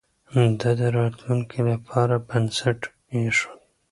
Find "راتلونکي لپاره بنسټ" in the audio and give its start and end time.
0.97-2.79